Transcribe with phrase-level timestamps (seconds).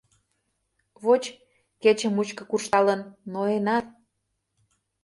[1.03, 1.23] Воч,
[1.81, 3.01] кече мучко куржталын,
[3.33, 3.85] ноенат.